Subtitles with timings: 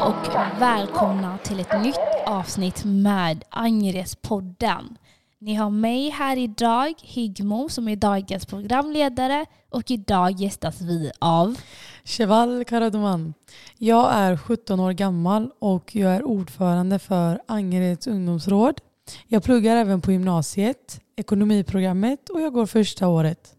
[0.00, 0.28] och
[0.60, 4.98] välkomna till ett nytt avsnitt med Angeredspodden.
[5.38, 11.60] Ni har mig här idag, Higmo, som är dagens programledare och idag gästas vi av
[12.04, 13.34] Cheval Karaduman.
[13.76, 18.80] Jag är 17 år gammal och jag är ordförande för Angereds ungdomsråd.
[19.26, 23.57] Jag pluggar även på gymnasiet, ekonomiprogrammet och jag går första året.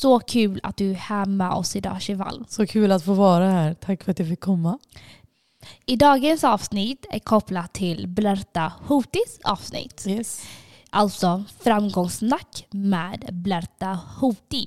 [0.00, 2.44] Så kul att du är här med oss idag Cheval.
[2.48, 3.74] Så kul att få vara här.
[3.74, 4.78] Tack för att jag fick komma.
[5.86, 10.04] I dagens avsnitt är kopplat till Blerta Hotis avsnitt.
[10.06, 10.46] Yes.
[10.90, 14.66] Alltså framgångssnack med Blerta Hoti.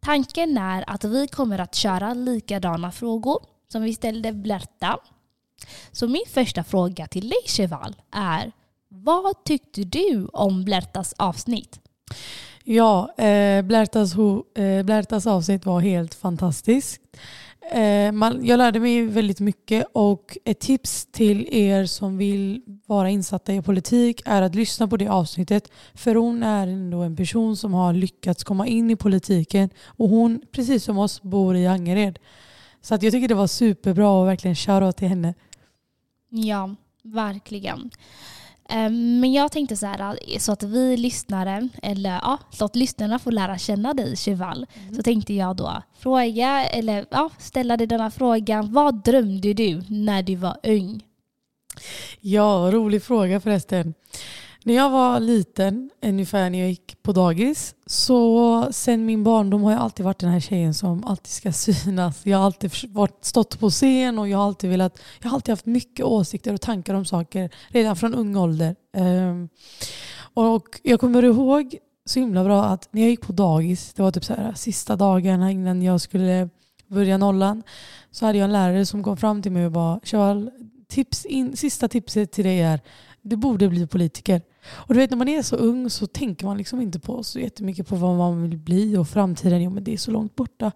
[0.00, 3.38] Tanken är att vi kommer att köra likadana frågor
[3.72, 4.98] som vi ställde Blerta.
[5.92, 8.52] Så min första fråga till dig Cheval är
[8.88, 11.80] vad tyckte du om Blertas avsnitt?
[12.66, 17.00] Ja, eh, Blärtas, ho- eh, Blärtas avsnitt var helt fantastiskt.
[17.72, 23.10] Eh, man, jag lärde mig väldigt mycket och ett tips till er som vill vara
[23.10, 25.70] insatta i politik är att lyssna på det avsnittet.
[25.94, 30.42] För hon är ändå en person som har lyckats komma in i politiken och hon,
[30.52, 32.18] precis som oss, bor i Angered.
[32.82, 35.34] Så att jag tycker det var superbra och verkligen shoutout till henne.
[36.28, 37.90] Ja, verkligen.
[38.70, 43.18] Eh, Men jag tänkte så här, så att vi lyssnare, eller ja, så att lyssnarna
[43.18, 48.10] får lära känna dig Cheval, så tänkte jag då fråga, eller ja, ställa dig denna
[48.10, 48.72] frågan.
[48.72, 51.02] Vad drömde du när du var ung?
[52.20, 53.94] Ja, rolig fråga förresten.
[54.66, 59.72] När jag var liten, ungefär när jag gick på dagis, så sen min barndom har
[59.72, 62.26] jag alltid varit den här tjejen som alltid ska synas.
[62.26, 65.52] Jag har alltid varit, stått på scen och jag har alltid velat, jag har alltid
[65.52, 68.76] haft mycket åsikter och tankar om saker redan från ung ålder.
[68.96, 69.48] Ehm,
[70.34, 74.10] och jag kommer ihåg så himla bra att när jag gick på dagis, det var
[74.10, 76.48] typ så här, sista dagarna innan jag skulle
[76.86, 77.62] börja nollan,
[78.10, 80.00] så hade jag en lärare som kom fram till mig och bara
[80.88, 82.80] tips in, sista tipset till dig är
[83.24, 84.42] du borde bli politiker.
[84.66, 87.38] Och du vet när man är så ung så tänker man liksom inte på så
[87.40, 90.72] jättemycket på vad man vill bli och framtiden, jo men det är så långt borta.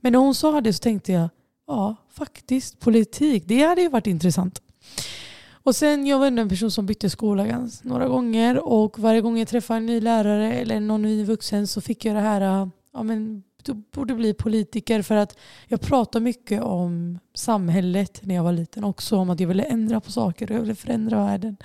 [0.00, 1.28] Men när hon sa det så tänkte jag,
[1.66, 4.62] ja faktiskt politik, det hade ju varit intressant.
[5.62, 9.20] Och sen jag var ändå en person som bytte skola ganska, några gånger och varje
[9.20, 12.70] gång jag träffade en ny lärare eller någon ny vuxen så fick jag det här,
[12.92, 18.52] ja men borde bli politiker för att jag pratade mycket om samhället när jag var
[18.52, 19.16] liten också.
[19.16, 21.56] Om att jag ville ändra på saker och jag ville förändra världen.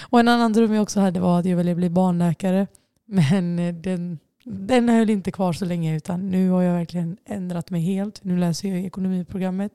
[0.00, 2.66] Och en annan dröm jag också hade var att jag ville bli barnläkare.
[3.06, 7.82] Men den, den höll inte kvar så länge utan nu har jag verkligen ändrat mig
[7.82, 8.24] helt.
[8.24, 9.72] Nu läser jag ekonomiprogrammet.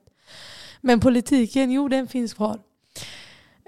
[0.80, 2.58] Men politiken, jo den finns kvar.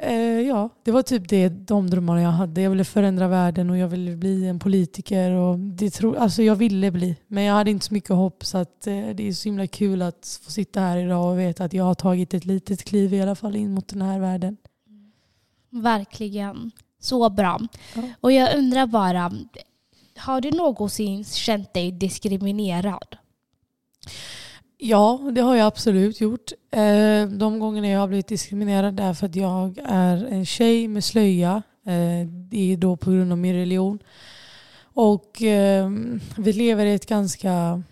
[0.05, 2.61] Eh, ja, det var typ det, de drömmarna jag hade.
[2.61, 5.31] Jag ville förändra världen och jag ville bli en politiker.
[5.31, 8.45] Och det tro, alltså jag ville bli, men jag hade inte så mycket hopp.
[8.45, 11.65] Så att, eh, det är så himla kul att få sitta här idag och veta
[11.65, 14.57] att jag har tagit ett litet kliv i alla fall in mot den här världen.
[15.71, 16.71] Verkligen.
[17.01, 17.61] Så bra.
[17.95, 18.03] Ja.
[18.21, 19.33] Och jag undrar bara,
[20.17, 23.17] har du någonsin känt dig diskriminerad?
[24.85, 26.53] Ja, det har jag absolut gjort.
[26.71, 31.05] Eh, de gångerna jag har blivit diskriminerad är för att jag är en tjej med
[31.05, 31.63] slöja.
[31.87, 33.99] Eh, det är då på grund av min religion.
[34.83, 35.91] Och eh,
[36.37, 37.83] vi lever i ett ganska,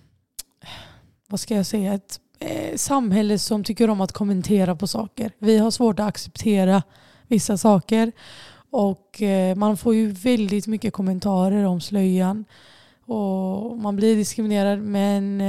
[1.29, 2.21] vad ska jag säga, ett
[2.75, 5.33] samhälle som tycker om att kommentera på saker.
[5.39, 6.83] Vi har svårt att acceptera
[7.29, 8.13] vissa saker.
[8.71, 9.23] Och
[9.57, 12.45] man får ju väldigt mycket kommentarer om slöjan.
[13.05, 15.41] Och man blir diskriminerad men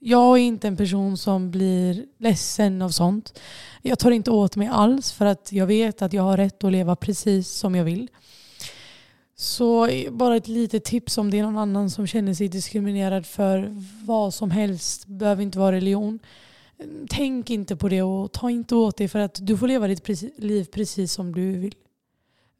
[0.00, 3.40] jag är inte en person som blir ledsen av sånt.
[3.82, 6.72] Jag tar inte åt mig alls för att jag vet att jag har rätt att
[6.72, 8.08] leva precis som jag vill.
[9.36, 13.76] Så bara ett litet tips om det är någon annan som känner sig diskriminerad för
[14.04, 16.18] vad som helst, behöver inte vara religion.
[17.10, 20.38] Tänk inte på det och ta inte åt dig för att du får leva ditt
[20.38, 21.74] liv precis som du vill.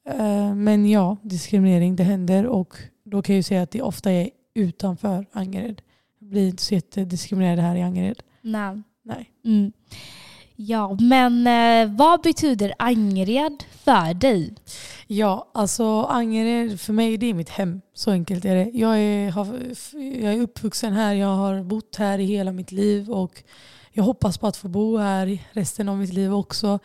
[0.09, 4.11] Eh, men ja, diskriminering det händer och då kan jag ju säga att det ofta
[4.11, 5.83] är utanför Angered.
[6.21, 8.23] Blir inte så jättediskriminerad här i Angered.
[8.43, 8.83] Nej.
[9.03, 9.31] Nej.
[9.45, 9.73] Mm.
[10.57, 14.55] Ja, men eh, vad betyder Angered för dig?
[15.07, 17.81] Ja, alltså Angered för mig det är mitt hem.
[17.95, 18.71] Så enkelt är det.
[18.75, 19.47] Jag är, har,
[20.23, 23.43] jag är uppvuxen här, jag har bott här i hela mitt liv och
[23.93, 26.79] jag hoppas på att få bo här i resten av mitt liv också.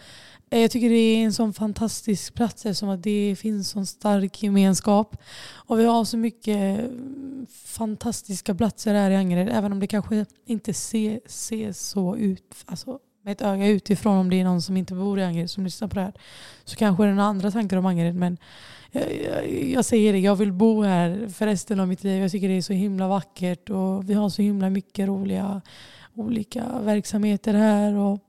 [0.56, 4.44] Eh, jag tycker det är en sån fantastisk plats eftersom att det finns sån stark
[4.44, 5.18] gemenskap.
[5.54, 10.26] Och vi har så mycket mm, fantastiska platser här i Angered även om det kanske
[10.46, 12.56] inte ser, ser så ut.
[12.66, 15.64] Alltså, med ett öga utifrån om det är någon som inte bor i Angered som
[15.64, 16.14] lyssnar på det här.
[16.64, 18.16] Så kanske det är några andra tankar om Angered.
[18.16, 18.38] Men
[18.92, 22.22] jag, jag, jag säger det, jag vill bo här för resten av mitt liv.
[22.22, 25.62] Jag tycker det är så himla vackert och vi har så himla mycket roliga
[26.14, 27.94] olika verksamheter här.
[27.94, 28.20] Och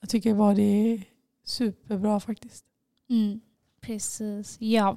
[0.00, 1.15] jag tycker bara det är
[1.46, 2.64] superbra faktiskt.
[3.10, 3.40] Mm,
[3.80, 4.96] precis, ja.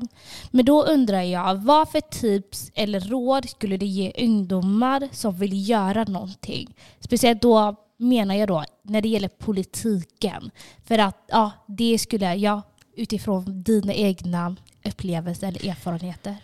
[0.52, 5.70] Men då undrar jag, vad för tips eller råd skulle det ge ungdomar som vill
[5.70, 6.76] göra någonting?
[7.00, 10.52] Speciellt då menar jag då när det gäller politiken.
[10.86, 12.62] För att ja, det skulle jag
[12.96, 14.56] utifrån dina egna
[14.86, 16.36] upplevelser eller erfarenheter.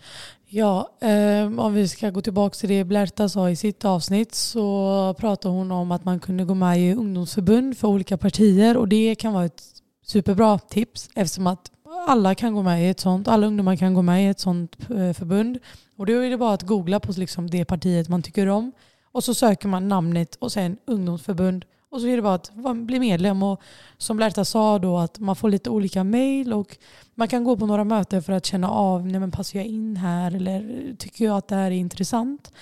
[0.48, 5.14] Ja, eh, om vi ska gå tillbaka till det Blärta sa i sitt avsnitt så
[5.18, 9.14] pratade hon om att man kunde gå med i ungdomsförbund för olika partier och det
[9.14, 9.75] kan vara ett
[10.06, 11.70] superbra tips eftersom att
[12.06, 14.76] alla kan gå med i ett sånt, alla ungdomar kan gå med i ett sånt
[14.80, 15.58] eh, förbund.
[15.96, 18.72] Och då är det bara att googla på liksom det partiet man tycker om
[19.12, 22.98] och så söker man namnet och sen ungdomsförbund och så är det bara att bli
[22.98, 23.42] medlem.
[23.42, 23.60] Och
[23.98, 26.52] som Lärta sa då att man får lite olika mejl.
[26.52, 26.76] och
[27.14, 29.96] man kan gå på några möten för att känna av, nej men passar jag in
[29.96, 32.52] här eller eh, tycker jag att det här är intressant.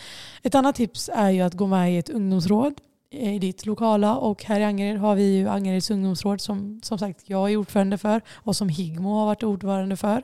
[0.42, 2.74] Ett annat tips är ju att gå med i ett ungdomsråd
[3.20, 6.98] Eh, i ditt lokala och här i Angered har vi ju Angereds ungdomsråd som som
[6.98, 10.22] sagt jag är ordförande för och som Higmo har varit ordförande för.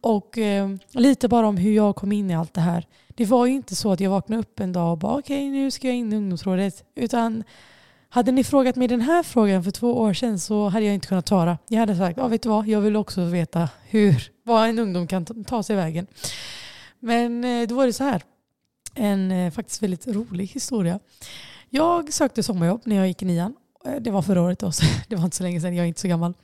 [0.00, 2.86] Och eh, lite bara om hur jag kom in i allt det här.
[3.08, 5.50] Det var ju inte så att jag vaknade upp en dag och bara okej okay,
[5.50, 6.84] nu ska jag in i ungdomsrådet.
[6.94, 7.44] Utan
[8.08, 11.08] hade ni frågat mig den här frågan för två år sedan så hade jag inte
[11.08, 11.58] kunnat svara.
[11.68, 15.06] Jag hade sagt, ja vet du vad, jag vill också veta hur, vad en ungdom
[15.06, 16.06] kan ta sig vägen.
[17.00, 18.22] Men eh, då var det så här,
[18.94, 21.00] en eh, faktiskt väldigt rolig historia.
[21.70, 23.54] Jag sökte sommarjobb när jag gick i nian.
[23.86, 25.88] Eh, det var förra året då, så det var inte så länge sedan, jag är
[25.88, 26.34] inte så gammal.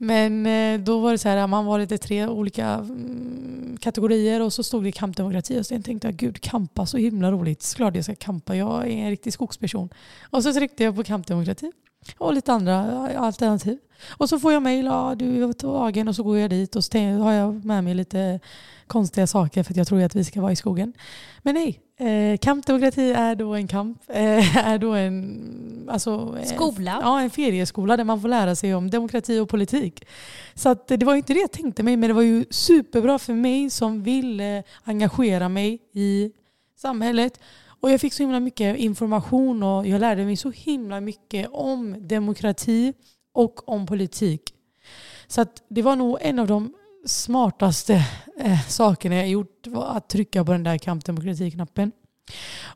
[0.00, 4.52] Men eh, då var det så här, man var lite tre olika mm, kategorier och
[4.52, 7.62] så stod det kampdemokrati och så tänkte jag gud kampa så himla roligt.
[7.62, 9.88] Såklart jag ska kampa, jag är en riktig skogsperson.
[10.30, 11.72] Och så tryckte jag på kampdemokrati
[12.18, 13.78] och lite andra alternativ.
[14.08, 16.84] Och så får jag mejl, ja, du är tagen och så går jag dit och
[16.84, 18.40] så har jag med mig lite
[18.86, 20.92] konstiga saker för att jag tror att vi ska vara i skogen.
[21.42, 26.98] Men nej, eh, kampdemokrati är då en kamp, eh, är då en, alltså, eh, Skola?
[27.02, 30.04] ja, en ferieskola där man får lära sig om demokrati och politik.
[30.54, 33.32] Så att, det var inte det jag tänkte mig, men det var ju superbra för
[33.32, 36.32] mig som ville engagera mig i
[36.76, 37.40] samhället.
[37.80, 42.08] Och jag fick så himla mycket information och jag lärde mig så himla mycket om
[42.08, 42.92] demokrati
[43.32, 44.54] och om politik.
[45.26, 46.74] Så att det var nog en av de
[47.06, 47.94] smartaste
[48.40, 51.92] eh, sakerna jag gjort var att trycka på den där kampdemokratiknappen.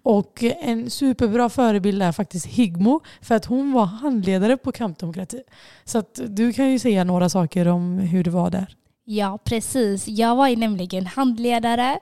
[0.03, 5.43] Och en superbra förebild är faktiskt Higmo för att hon var handledare på kampdemokrati.
[5.85, 8.77] Så att du kan ju säga några saker om hur det var där.
[9.05, 10.09] Ja, precis.
[10.09, 11.99] Jag var ju nämligen handledare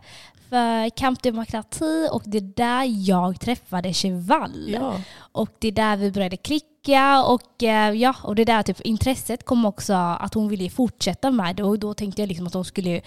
[0.51, 4.69] för kampdemokrati och det är där jag träffade Chevall.
[4.69, 5.01] Ja.
[5.33, 8.81] Och det är där vi började klicka och, eh, ja, och det är där typ
[8.81, 12.55] intresset kom också att hon ville fortsätta med det och då tänkte jag liksom att
[12.55, 13.01] hon skulle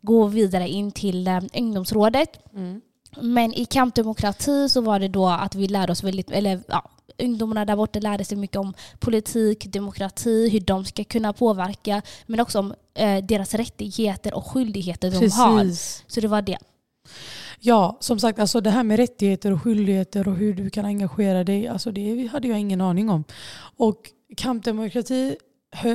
[0.00, 2.38] gå vidare in till eh, ungdomsrådet.
[2.54, 2.80] Mm.
[3.20, 7.64] Men i kampdemokrati så var det då att vi lärde oss väldigt, eller ja, ungdomarna
[7.64, 12.58] där borta lärde sig mycket om politik, demokrati, hur de ska kunna påverka, men också
[12.58, 15.36] om eh, deras rättigheter och skyldigheter Precis.
[15.36, 15.70] de har.
[16.10, 16.58] Så det var det.
[17.60, 21.44] Ja, som sagt, alltså det här med rättigheter och skyldigheter och hur du kan engagera
[21.44, 23.24] dig, alltså det hade jag ingen aning om.
[23.76, 25.36] Och kampdemokrati,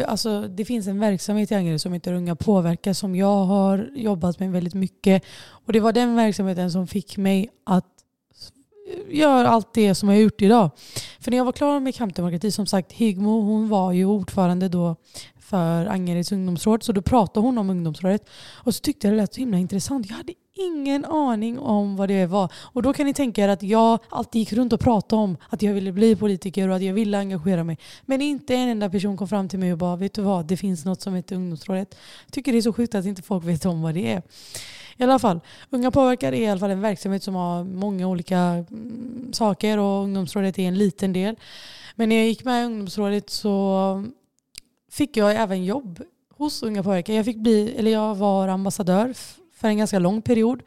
[0.08, 4.40] alltså det finns en verksamhet i Angered som heter Unga påverkar som jag har jobbat
[4.40, 5.24] med väldigt mycket.
[5.50, 7.86] Och det var den verksamheten som fick mig att
[9.10, 10.70] göra allt det som jag har gjort idag.
[11.20, 14.96] För när jag var klar med kampdemokrati, som sagt, Higmo hon var ju ordförande då
[15.40, 16.84] för Angereds ungdomsråd.
[16.84, 18.30] Så då pratade hon om ungdomsrådet.
[18.64, 20.10] Och så tyckte jag det lät så himla intressant.
[20.10, 20.34] Jag hade
[20.68, 22.52] ingen aning om vad det var.
[22.56, 25.62] Och då kan ni tänka er att jag alltid gick runt och pratade om att
[25.62, 27.78] jag ville bli politiker och att jag ville engagera mig.
[28.06, 30.58] Men inte en enda person kom fram till mig och bara, vet du vad, det
[30.58, 31.96] finns något som heter ungdomsrådet.
[32.26, 34.22] Jag tycker det är så sjukt att inte folk vet om vad det är.
[34.98, 35.40] I alla fall,
[35.70, 40.04] Unga påverkar är i alla fall en verksamhet som har många olika mm, saker och
[40.04, 41.36] ungdomsrådet är en liten del.
[41.96, 44.06] Men när jag gick med i ungdomsrådet så
[44.92, 46.02] fick jag även jobb
[46.38, 47.14] hos Unga påverkar.
[47.14, 49.14] Jag, fick bli, eller jag var ambassadör
[49.62, 50.64] för en ganska lång period.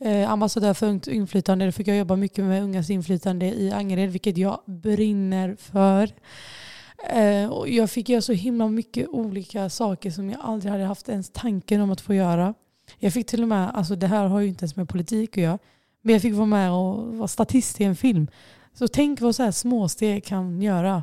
[0.00, 1.64] Eh, ambassadör för ungt inflytande.
[1.64, 6.10] Då fick jag jobba mycket med ungas inflytande i Angered, vilket jag brinner för.
[7.10, 11.08] Eh, och jag fick göra så himla mycket olika saker som jag aldrig hade haft
[11.08, 12.54] ens tanken om att få göra.
[12.98, 15.42] Jag fick till och med, alltså det här har ju inte ens med politik att
[15.42, 15.58] göra,
[16.02, 18.28] men jag fick vara med och vara statist i en film.
[18.74, 21.02] Så tänk vad så här småsteg kan göra.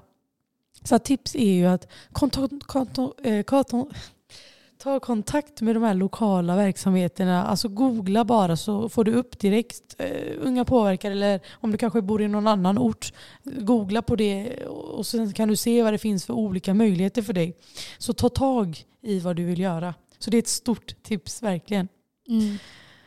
[0.84, 2.60] Så tips är ju att kontakta...
[2.66, 3.42] kontakt, eh,
[4.84, 7.44] ta kontakt med de här lokala verksamheterna.
[7.46, 12.02] Alltså googla bara så får du upp direkt uh, Unga påverkar eller om du kanske
[12.02, 13.14] bor i någon annan ort.
[13.44, 17.34] Googla på det och sen kan du se vad det finns för olika möjligheter för
[17.34, 17.58] dig.
[17.98, 19.94] Så ta tag i vad du vill göra.
[20.20, 21.88] Så det är ett stort tips verkligen.
[22.30, 22.58] Mm.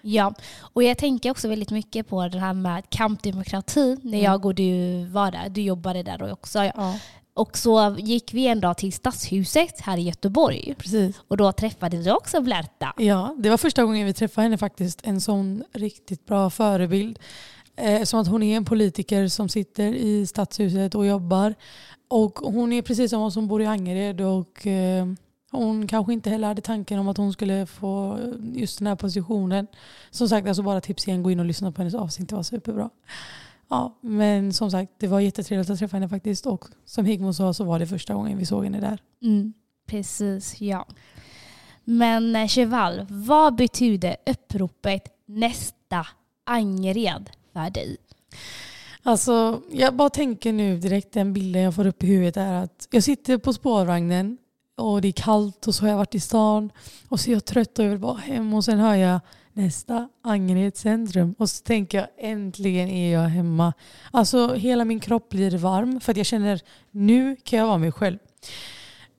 [0.03, 4.25] Ja, och jag tänker också väldigt mycket på det här med kampdemokrati när Mm.
[4.25, 5.49] jag och du var där.
[5.49, 6.59] Du jobbade där också.
[6.65, 6.99] Ja,
[7.37, 10.75] Och så gick vi en dag till Stadshuset här i Göteborg.
[10.79, 11.21] precis.
[11.29, 12.93] Och då träffade vi också Blerta.
[12.97, 15.01] Ja, det var första gången vi träffade henne faktiskt.
[15.05, 17.19] En sån riktigt bra förebild.
[17.77, 21.55] Eh, som att hon är en politiker som sitter i stadshuset och jobbar.
[22.09, 25.07] Och hon är precis som oss som bor i Angered och eh,
[25.51, 28.19] hon kanske inte heller hade tanken om att hon skulle få
[28.55, 29.67] just den här positionen.
[30.11, 32.43] Som sagt, alltså bara tips igen, gå in och lyssna på hennes avsnitt, det var
[32.43, 32.91] superbra.
[33.69, 37.55] Ja, men som sagt, det var jättetrevligt att träffa henne faktiskt och som Higmo sa
[37.55, 38.99] så var det första gången vi såg henne där.
[39.23, 39.53] Mm,
[39.87, 40.87] precis, ja.
[41.85, 46.07] Men eh, Cheval, vad betyder uppropet nästa
[46.45, 47.97] Angered för dig?
[49.03, 52.89] Alltså, jag bara tänker nu direkt, den bilden jag får upp i huvudet är att
[52.91, 54.39] jag sitter på spårvagnen
[54.77, 56.73] och det är kallt och så har jag varit i stan
[57.09, 59.21] och så är jag trött och jag vill bara hem och sen hör jag
[59.57, 63.73] nästa Angered centrum och så tänker jag äntligen är jag hemma.
[64.11, 66.61] Alltså hela min kropp blir varm för att jag känner
[66.91, 68.19] nu kan jag vara mig själv.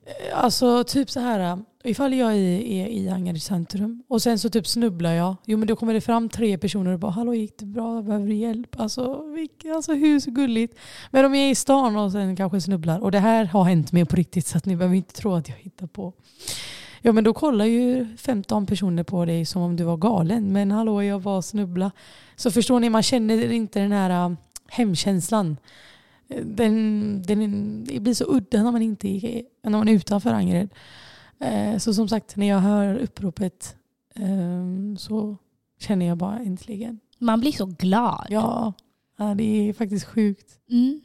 [0.06, 4.38] Eh, alltså typ så här, eh, ifall jag är, är i Angered centrum och sen
[4.38, 5.36] så typ snubblar jag.
[5.44, 8.26] Jo men då kommer det fram tre personer och bara hallå gick det bra, behöver
[8.26, 8.80] du hjälp?
[8.80, 10.78] Alltså, vilka, alltså hur så gulligt.
[11.10, 13.92] Men om jag är i stan och sen kanske snubblar och det här har hänt
[13.92, 16.12] mig på riktigt så att ni behöver inte tro att jag hittar på.
[17.02, 20.52] Ja men då kollar ju 15 personer på dig som om du var galen.
[20.52, 21.90] Men hallå jag var snubbla.
[22.36, 24.36] Så förstår ni, man känner inte den här äh,
[24.68, 25.56] hemkänslan.
[26.42, 30.68] Den, den, det blir så udda när man inte är, när man är utanför Angered.
[31.40, 33.76] Eh, Så som sagt, när jag hör uppropet
[34.14, 35.36] eh, så
[35.80, 37.00] känner jag bara äntligen.
[37.18, 38.26] Man blir så glad.
[38.30, 38.72] Ja,
[39.16, 40.58] ja det är faktiskt sjukt.
[40.70, 41.00] Mm.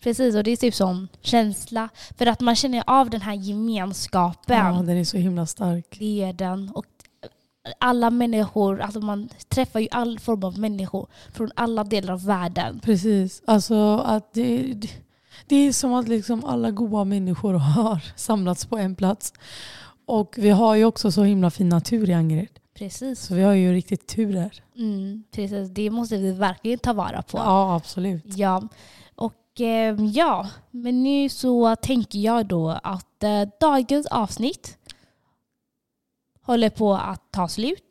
[0.00, 1.88] Precis, och det är typ sån känsla.
[2.18, 4.74] För att man känner av den här gemenskapen.
[4.74, 5.96] Ja, den är så himla stark.
[5.98, 6.70] Det är den.
[6.74, 6.86] Och
[7.78, 12.80] alla människor, alltså man träffar ju all form av människor från alla delar av världen.
[12.80, 13.42] Precis.
[13.46, 14.88] Alltså att det, det,
[15.46, 19.32] det är som att liksom alla goda människor har samlats på en plats.
[20.06, 22.60] Och vi har ju också så himla fin natur i Angered.
[22.74, 23.20] Precis.
[23.20, 24.62] Så vi har ju riktigt tur där.
[24.76, 25.70] Mm, precis.
[25.70, 27.38] Det måste vi verkligen ta vara på.
[27.38, 28.22] Ja, absolut.
[28.24, 28.62] Ja,
[29.50, 34.78] och eh, ja, men nu så tänker jag då att eh, dagens avsnitt
[36.42, 37.84] håller på att ta slut.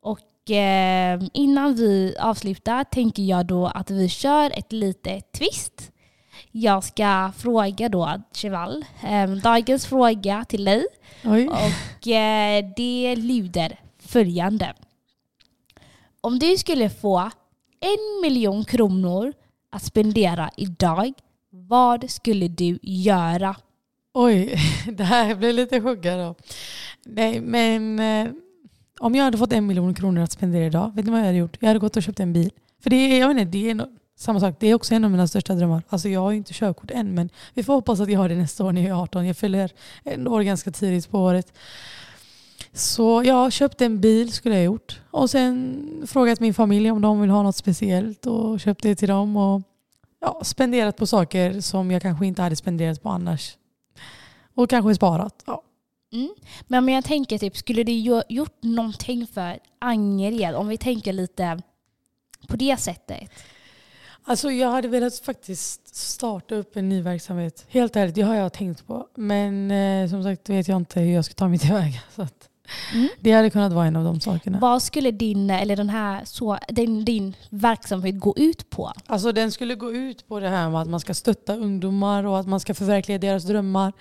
[0.00, 5.92] Och eh, innan vi avslutar tänker jag då att vi kör ett litet twist.
[6.50, 8.84] Jag ska fråga då Cheval,
[9.42, 10.86] dagens fråga till dig
[11.24, 11.48] Oj.
[11.48, 12.06] och
[12.76, 14.74] det lyder följande.
[16.20, 17.30] Om du skulle få
[17.80, 19.32] en miljon kronor
[19.72, 21.12] att spendera idag,
[21.50, 23.56] vad skulle du göra?
[24.14, 24.54] Oj,
[24.92, 26.34] det här blir lite chockad då.
[27.04, 28.32] Nej, men eh,
[29.00, 31.38] om jag hade fått en miljon kronor att spendera idag, vet ni vad jag hade
[31.38, 31.56] gjort?
[31.60, 32.50] Jag hade gått och köpt en bil.
[32.82, 35.04] För det är, jag vet inte, det är no- samma sak, det är också en
[35.04, 35.82] av mina största drömmar.
[35.88, 38.34] Alltså jag har ju inte körkort än, men vi får hoppas att jag har det
[38.34, 39.26] nästa år när jag är 18.
[39.26, 39.70] Jag fyller
[40.02, 41.52] en år ganska tidigt på året.
[42.74, 45.00] Så jag har köpt en bil skulle jag gjort.
[45.10, 49.08] Och sen frågat min familj om de vill ha något speciellt och köpt det till
[49.08, 49.36] dem.
[49.36, 49.62] Och
[50.20, 53.56] ja, spenderat på saker som jag kanske inte hade spenderat på annars.
[54.54, 55.42] Och kanske sparat.
[55.46, 55.62] Ja.
[56.12, 56.34] Mm.
[56.66, 57.92] Men, men jag tänker typ, skulle du
[58.28, 60.54] gjort någonting för Angered?
[60.54, 61.62] Om vi tänker lite
[62.48, 63.30] på det sättet.
[64.24, 67.66] Alltså jag hade velat faktiskt starta upp en ny verksamhet.
[67.68, 69.08] Helt ärligt, det har jag tänkt på.
[69.14, 72.00] Men eh, som sagt vet jag inte hur jag ska ta mig tillväga.
[72.14, 72.48] Så att
[72.94, 73.08] Mm.
[73.20, 74.58] det hade kunnat vara en av de sakerna.
[74.58, 78.92] Vad skulle din, eller den här, så, din, din verksamhet gå ut på?
[79.06, 82.38] Alltså den skulle gå ut på det här med att man ska stötta ungdomar och
[82.40, 83.92] att man ska förverkliga deras drömmar.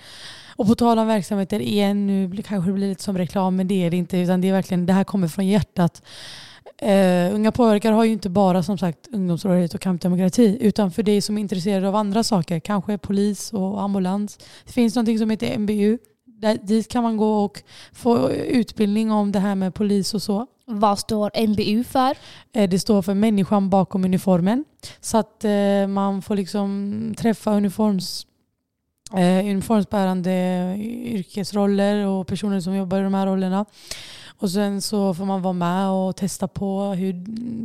[0.56, 3.68] Och på tal om verksamheter igen, nu blir- kanske det blir lite som reklam men
[3.68, 4.18] det är det inte.
[4.18, 6.02] Utan det är verkligen, det här kommer från hjärtat.
[6.84, 11.22] Uh, Unga påverkar har ju inte bara som sagt ungdomsrådet och kampdemokrati utan för dig
[11.22, 14.38] som är intresserad av andra saker, kanske polis och ambulans.
[14.66, 15.98] Det finns någonting som heter MBU.
[16.42, 17.62] Där, dit kan man gå och
[17.94, 20.48] få utbildning om det här med polis och så.
[20.66, 22.18] Vad står NBU för?
[22.54, 24.66] Eh, Det står för människan bakom uniformen.
[25.02, 28.28] Så att eh, man får liksom träffa uniforms,
[29.18, 33.66] eh, uniformsbärande yrkesroller och personer som jobbar i de här rollerna.
[34.42, 37.14] Och sen så får man vara med och testa på hur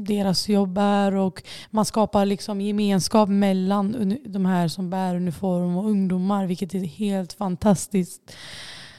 [0.06, 5.84] deras jobb är och man skapar liksom gemenskap mellan de här som bär uniform och
[5.84, 8.32] ungdomar vilket är helt fantastiskt.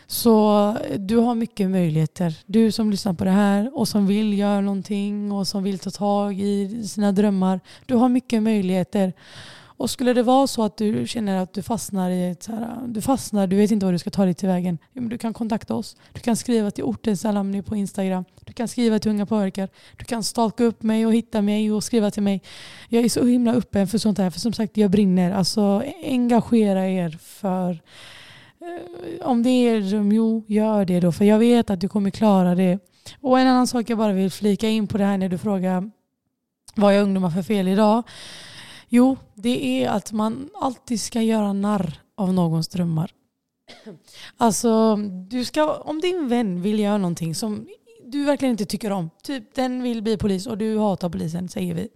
[0.08, 2.36] Så du har mycket möjligheter.
[2.46, 5.90] Du som lyssnar på det här och som vill göra någonting och som vill ta
[5.90, 7.60] tag i sina drömmar.
[7.86, 9.14] Du har mycket möjligheter.
[9.78, 12.78] Och skulle det vara så att du känner att du fastnar i ett så här,
[12.88, 14.78] du fastnar, du vet inte vad du ska ta dig till vägen.
[14.94, 15.96] Men du kan kontakta oss.
[16.14, 18.26] Du kan skriva till ortens alumni på Instagram.
[18.46, 19.70] Du kan skriva till Unga påverkar.
[19.98, 22.42] Du kan stalka upp mig och hitta mig och skriva till mig.
[22.90, 24.30] Jag är så himla öppen för sånt här.
[24.30, 25.32] För som sagt, jag brinner.
[25.32, 27.72] Alltså engagera er för
[28.62, 31.12] eh, om det är rum, jo, gör det då.
[31.12, 32.80] För jag vet att du kommer klara det.
[33.22, 35.92] Och en annan sak jag bara vill flika in på det här när du frågar
[36.76, 38.04] vad är ungdomar för fel idag?
[38.90, 43.12] Jo, det är att man alltid ska göra narr av någons drömmar.
[44.38, 44.96] Alltså,
[45.30, 47.68] du ska, om din vän vill göra någonting som
[48.06, 51.74] du verkligen inte tycker om, typ den vill bli polis och du hatar polisen, säger
[51.74, 51.90] vi.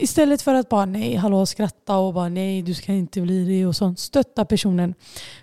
[0.00, 3.66] Istället för att bara nej, hallå, skratta och bara nej, du ska inte bli det
[3.66, 3.98] och sånt.
[3.98, 4.94] Stötta personen.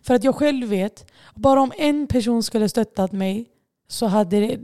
[0.03, 3.45] För att jag själv vet, bara om en person skulle stöttat mig
[3.87, 4.59] så hade det,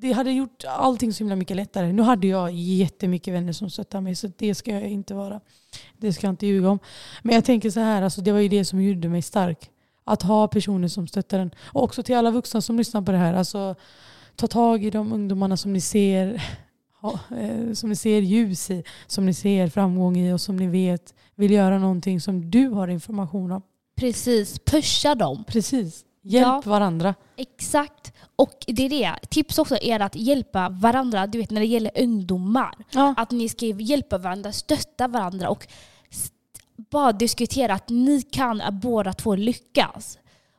[0.00, 1.92] det hade gjort allting så himla mycket lättare.
[1.92, 5.40] Nu hade jag jättemycket vänner som stöttade mig så det ska jag inte vara.
[5.96, 6.78] Det ska jag inte ljuga om.
[7.22, 9.70] Men jag tänker så här, alltså, det var ju det som gjorde mig stark.
[10.04, 11.50] Att ha personer som stöttar en.
[11.72, 13.34] Och också till alla vuxna som lyssnar på det här.
[13.34, 13.74] Alltså,
[14.36, 16.34] ta tag i de ungdomarna som ni ser
[17.30, 21.14] eh, som ni ser ljus i, som ni ser framgång i och som ni vet
[21.34, 23.62] vill göra någonting som du har information om.
[23.96, 25.44] Precis, pusha dem.
[25.44, 26.04] Precis.
[26.28, 26.62] Hjälp Ja.
[26.70, 27.14] varandra.
[27.36, 28.12] Exakt.
[28.36, 29.26] Och det är det.
[29.28, 32.74] Tips också är att hjälpa varandra, du vet när det gäller ungdomar.
[32.90, 33.14] Ja.
[33.16, 35.66] Att ni ska hjälpa varandra, stötta varandra och
[36.90, 40.18] bara diskutera att ni kan båda två lyckas.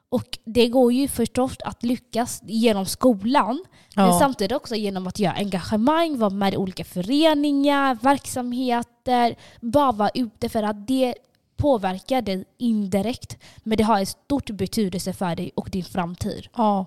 [0.10, 3.64] Och det går ju förstås att lyckas genom skolan,
[3.96, 4.20] men Ja.
[4.20, 10.50] samtidigt också genom att göra engagemang, vara med i olika föreningar, verksamheter, bara vara ute
[10.50, 11.16] för att det
[11.60, 13.38] påverkar dig indirekt.
[13.64, 16.48] Men det har en stor betydelse för dig och din framtid.
[16.56, 16.86] Ja,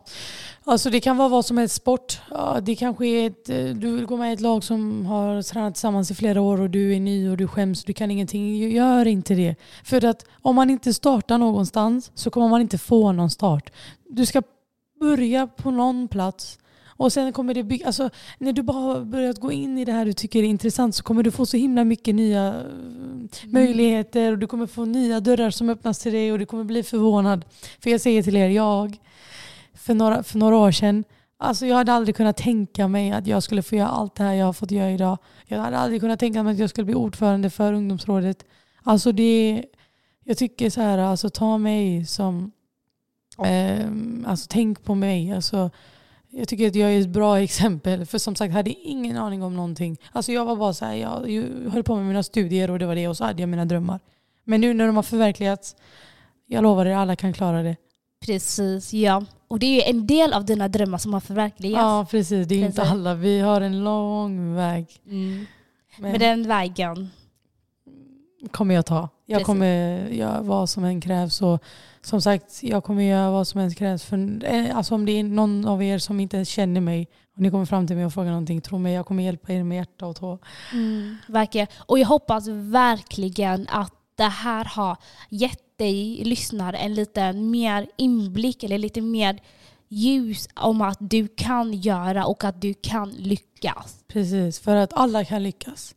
[0.64, 2.20] alltså det kan vara vad som helst sport.
[2.30, 5.42] Ja, det kanske är ett, eh, du vill gå med i ett lag som har
[5.42, 8.70] tränat tillsammans i flera år och du är ny och du skäms, du kan ingenting.
[8.70, 9.54] Gör inte det.
[9.84, 13.72] För att om man inte startar någonstans så kommer man inte få någon start.
[14.08, 14.42] Du ska
[15.00, 16.58] börja på någon plats
[17.02, 19.92] och sen kommer det bygga, alltså när du bara har börjat gå in i det
[19.92, 24.32] här du tycker är intressant så kommer du få så himla mycket nya eh, möjligheter
[24.32, 27.44] och du kommer få nya dörrar som öppnas till dig och du kommer bli förvånad.
[27.80, 28.98] För jag säger till er, jag
[29.74, 31.04] för några, för några år sedan,
[31.38, 34.34] alltså jag hade aldrig kunnat tänka mig att jag skulle få göra allt det här
[34.34, 35.18] jag har fått göra idag.
[35.46, 38.44] Jag hade aldrig kunnat tänka mig att jag skulle bli ordförande för ungdomsrådet.
[38.82, 39.64] Alltså det,
[40.24, 42.52] jag tycker så här, alltså ta mig som,
[43.44, 43.86] eh,
[44.26, 45.32] alltså tänk på mig.
[45.32, 45.70] Alltså,
[46.32, 48.06] jag tycker att jag är ett bra exempel.
[48.06, 49.96] För som sagt, jag hade ingen aning om någonting.
[50.12, 52.86] Alltså jag var bara så här, jag, jag höll på med mina studier och det
[52.86, 53.08] var det.
[53.08, 54.00] Och så hade jag mina drömmar.
[54.44, 55.76] Men nu när de har förverkligats,
[56.46, 57.76] jag lovar er, alla kan klara det.
[58.26, 59.24] Precis, ja.
[59.48, 61.82] Och det är ju en del av dina drömmar som har förverkligats.
[61.82, 62.48] Ja, precis.
[62.48, 62.92] Det är inte Precis.
[62.92, 63.14] alla.
[63.14, 64.86] Vi har en lång väg.
[65.06, 65.46] Mm.
[65.98, 67.10] Men Men den vägen.
[68.50, 69.08] Kommer jag ta.
[69.26, 69.46] Jag Precis.
[69.46, 71.42] kommer göra vad som än krävs.
[71.42, 71.64] Och
[72.02, 74.04] som sagt, jag kommer göra vad som än krävs.
[74.04, 77.50] För, eh, alltså om det är någon av er som inte känner mig och ni
[77.50, 80.06] kommer fram till mig och frågar någonting, tro mig, jag kommer hjälpa er med hjärta
[80.06, 80.38] och tå.
[80.72, 81.16] Mm.
[81.28, 81.66] Verkligen.
[81.78, 84.96] Och jag hoppas verkligen att det här har
[85.28, 89.40] gett dig lyssnare en lite mer inblick eller lite mer
[89.88, 94.04] ljus om att du kan göra och att du kan lyckas.
[94.08, 95.94] Precis, för att alla kan lyckas.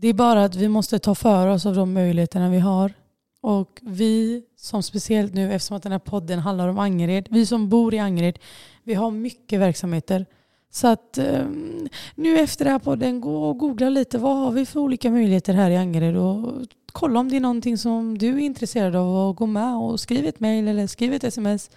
[0.00, 2.92] Det är bara att vi måste ta för oss av de möjligheterna vi har.
[3.40, 7.68] Och vi som speciellt nu, eftersom att den här podden handlar om Angered, vi som
[7.68, 8.38] bor i Angered,
[8.84, 10.26] vi har mycket verksamheter.
[10.70, 14.18] Så att um, nu efter den här podden, gå och googla lite.
[14.18, 16.16] Vad har vi för olika möjligheter här i Angered?
[16.16, 20.00] Och kolla om det är någonting som du är intresserad av och gå med och
[20.00, 21.70] skriv ett mejl eller skriv ett sms.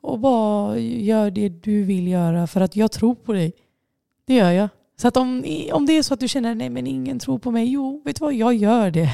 [0.00, 3.52] Och bara gör det du vill göra för att jag tror på dig.
[4.26, 4.68] Det gör jag.
[4.96, 7.50] Så att om, om det är så att du känner nej men ingen tror på
[7.50, 9.10] mig, jo vet du vad, jag gör det.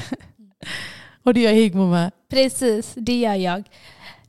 [1.23, 2.11] och det gör Higmo med.
[2.29, 3.63] Precis, det gör jag.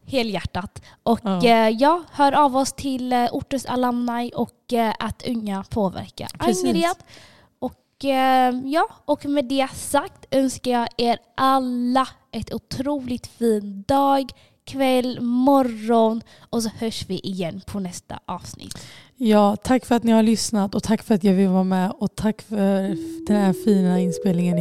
[0.06, 0.82] Helhjärtat.
[1.02, 1.40] Och Ja.
[1.42, 1.70] ja.
[1.70, 6.28] ja, hör av oss till eh, Ortens alumni och eh, att unga påverkar.
[6.38, 6.96] Angered.
[7.58, 14.30] Och eh, ja, och med det sagt önskar jag er alla ett otroligt fin dag,
[14.64, 18.86] kväll, morgon och så hörs vi igen på nästa avsnitt.
[19.24, 21.92] Ja, tack för att ni har lyssnat och tack för att jag vill vara med
[21.98, 24.56] och tack för den här fina inspelningen.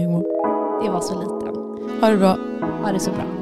[0.83, 1.59] Det var så lite.
[2.01, 2.37] Ha det bra.
[2.83, 3.40] Ha det så bra.